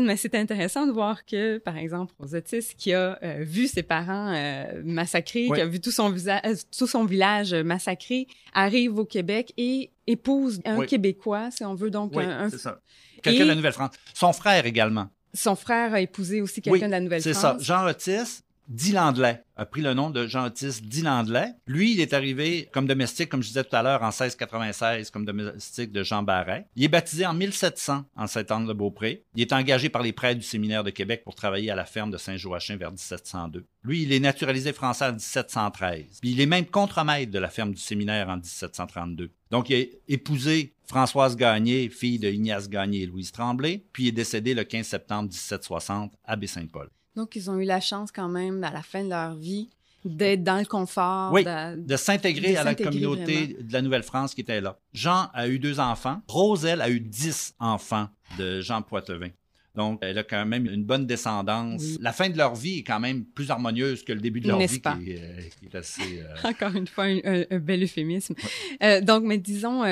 [0.01, 4.33] mais c'est intéressant de voir que, par exemple, Rosotis, qui a euh, vu ses parents
[4.35, 9.05] euh, massacrés, qui a vu tout son, visa- euh, tout son village massacré, arrive au
[9.05, 10.87] Québec et épouse un Oui.
[10.87, 12.81] Québécois, si on veut, donc Oui, un- un- c'est ça.
[13.23, 13.91] Quelqu'un Et- de la Nouvelle-France.
[14.15, 15.09] Son frère également.
[15.35, 17.35] son frère a épousé aussi quelqu'un Oui, de la Nouvelle-France.
[17.35, 17.57] C'est ça.
[17.61, 18.43] Jean Otis,
[18.73, 21.53] dit Landelay, a pris le nom de Jean Otis dit Landelay.
[21.67, 25.27] Lui, il est arrivé comme domestique, comme je disais tout à l'heure, en 1696, comme
[25.27, 26.67] domestique de Jean Barret.
[26.75, 29.25] Il est baptisé en 1700 en Saint-Anne-de-Beaupré.
[29.35, 32.11] Il est engagé par les prêtres du séminaire de Québec pour travailler à la ferme
[32.11, 33.67] de Saint-Joachim vers 1702.
[33.85, 36.21] Lui, il est naturalisé français en 1713.
[36.21, 39.31] Puis il est même contremaître de la ferme du séminaire en 1732.
[39.51, 44.09] Donc, il a épousé Françoise Gagné, fille de Ignace Gagné et Louise Tremblay, puis il
[44.09, 46.89] est décédé le 15 septembre 1760 à Baie-Saint-Paul.
[47.17, 49.69] Donc, ils ont eu la chance quand même, à la fin de leur vie,
[50.05, 51.33] d'être dans le confort.
[51.33, 54.79] Oui, de- de s'intégrer à la communauté de la Nouvelle-France qui était là.
[54.93, 56.21] Jean a eu deux enfants.
[56.29, 59.29] Roselle a eu dix enfants de Jean Poitevin.
[59.75, 61.81] Donc, elle a quand même une bonne descendance.
[61.83, 61.99] Oui.
[62.03, 64.59] La fin de leur vie est quand même plus harmonieuse que le début de leur
[64.59, 64.97] vie, pas?
[64.97, 66.03] qui, est, euh, qui est assez...
[66.21, 68.35] euh, Encore une fois, un, un- un bel euphémisme.
[68.83, 69.83] Euh, donc, mais disons,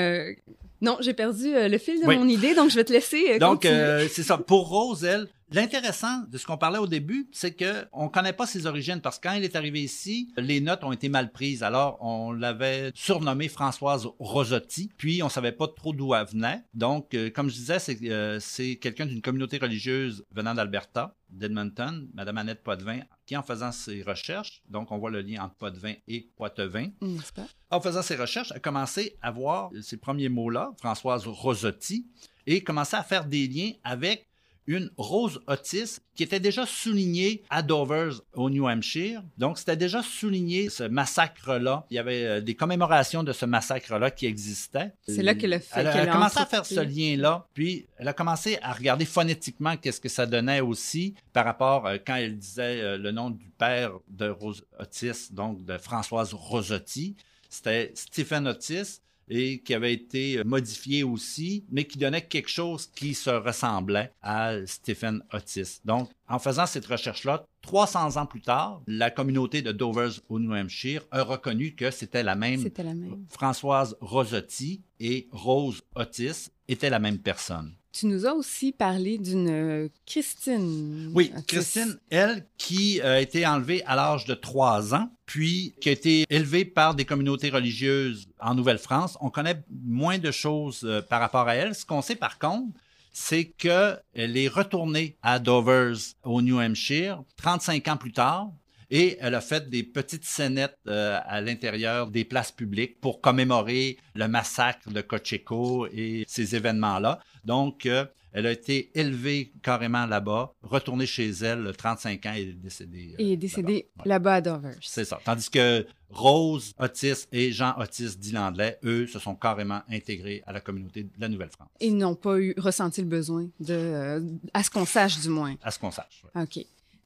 [0.81, 2.17] non, j'ai perdu euh, le fil de Oui.
[2.17, 4.37] mon idée, donc je vais te laisser euh, Donc, euh, c'est ça.
[4.37, 8.47] Pour Rose, elle, l'intéressant de ce qu'on parlait au début, c'est que on connaît pas
[8.47, 11.61] ses origines parce que quand elle est arrivée ici, les notes ont été mal prises.
[11.61, 16.61] Alors, on l'avait surnommée Françoise Rosotti, puis on savait pas trop d'où elle venait.
[16.73, 22.07] Donc, euh, comme je disais, c'est euh, c'est quelqu'un d'une communauté religieuse venant d'Alberta, d'Edmonton,
[22.13, 25.93] Madame Annette Poitvin, qui en faisant ses recherches, donc on voit le lien entre Poitvin
[26.07, 26.89] et Poitevin,
[27.35, 27.47] pas?
[27.69, 32.07] en faisant ses recherches, a commencé à voir ces premiers mots-là, Françoise Rosotti,
[32.45, 34.30] et commençait à faire des liens avec
[34.67, 39.23] une rose Otis qui était déjà soulignée à Dovers au New Hampshire.
[39.37, 41.85] Donc, c'était déjà souligné ce massacre-là.
[41.89, 44.93] Il y avait euh, des commémorations de ce massacre-là qui existaient.
[45.07, 45.79] C'est là qu'elle a fait.
[45.79, 50.01] Elle a, commencé à faire ce lien-là, puis elle a commencé à regarder phonétiquement qu'est-ce
[50.01, 53.91] que ça donnait aussi par rapport euh, quand elle disait euh, le nom du père
[54.09, 57.15] de Rose Otis, donc de Françoise Rosotti.
[57.49, 59.01] C'était Stephen Otis
[59.33, 64.11] et qui avait été euh, modifié aussi, mais qui donnait quelque chose qui se ressemblait
[64.21, 65.79] à Stephen Otis.
[65.85, 70.53] Donc, en faisant cette recherche-là, 300 ans plus tard, la communauté de Dovers au New
[70.53, 73.25] Hampshire a reconnu que c'était la la même.
[73.29, 77.75] Françoise Rosotti et Rose Otis étaient la même personne.
[77.91, 81.11] Tu nous as aussi parlé d'une euh, Christine.
[81.13, 81.31] Oui.
[81.47, 86.25] Christine, elle, qui a été enlevée à l'âge de 3 ans, puis qui a été
[86.29, 89.17] élevée par des communautés religieuses en Nouvelle-France.
[89.19, 91.75] On connaît moins de choses euh, par rapport à elle.
[91.75, 92.69] Ce qu'on sait par contre,
[93.11, 98.51] c'est qu'elle est retournée à Dovers, au New Hampshire, 35 ans plus tard,
[98.91, 103.97] et elle a fait des petites scénettes euh, à l'intérieur des places publiques pour commémorer
[104.15, 107.19] le massacre de Cocheco et ces événements-là.
[107.45, 112.53] Donc, euh, elle a été élevée carrément là-bas, retournée chez elle, 35 ans, et est
[112.53, 113.13] décédée.
[113.19, 114.31] euh, Et décédée là-bas.
[114.31, 114.37] Ouais.
[114.37, 114.77] à Dovers.
[114.81, 115.19] C'est ça.
[115.25, 120.61] Tandis que Rose Otis et Jean Otis d'Ilandlais, eux, se sont carrément intégrés à la
[120.61, 121.67] communauté de la Nouvelle-France.
[121.81, 124.21] Ils n'ont pas eu ressenti le besoin de, euh,
[124.53, 125.55] à ce qu'on sache du moins.
[125.61, 126.23] À ce qu'on sache.
[126.35, 126.43] ouais.
[126.43, 126.65] OK.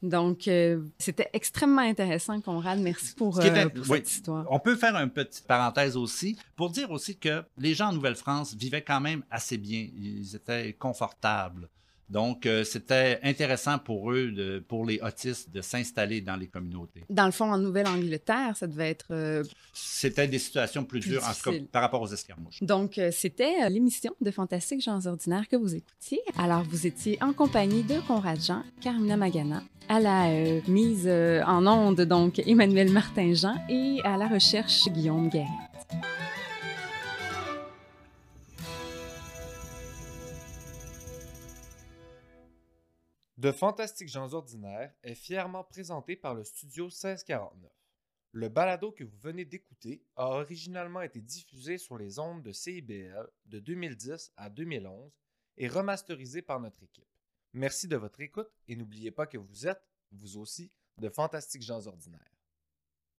[0.09, 2.79] Donc, euh, c'était extrêmement intéressant, Conrad.
[2.79, 3.97] Merci pour, qui euh, était- pour oui.
[3.99, 4.45] cette histoire.
[4.49, 8.55] On peut faire une petite parenthèse aussi pour dire aussi que les gens en Nouvelle-France
[8.55, 9.87] vivaient quand même assez bien.
[9.97, 11.69] Ils étaient confortables.
[12.09, 17.03] Donc, euh, c'était intéressant pour eux, de- pour les autistes, de s'installer dans les communautés.
[17.09, 19.07] Dans le fond, en Nouvelle-Angleterre, ça devait être...
[19.11, 21.67] euh, C'était des situations plus, Plus dures, en tout cas, difficiles.
[21.67, 22.61] par rapport aux escarmouches.
[22.61, 26.19] Donc, euh, c'était l'émission de Fantastique gens ordinaires que vous écoutiez.
[26.37, 30.29] Alors, vous étiez en compagnie de Conrad Jean, Carmina Magana, à la
[30.67, 35.45] mise en onde, donc Emmanuel Martin-Jean, et à la recherche Guillaume Guéret.
[43.45, 47.71] De Fantastiques gens ordinaires est fièrement présenté par le studio 1649.
[48.31, 53.29] Le balado que vous venez d'écouter a originalement été diffusé sur les ondes de CIBL
[53.45, 55.13] de 2010 à 2011
[55.57, 57.05] et remasterisé par notre équipe.
[57.53, 61.85] Merci de votre écoute et n'oubliez pas que vous êtes, vous aussi, de fantastiques gens
[61.85, 62.34] ordinaires.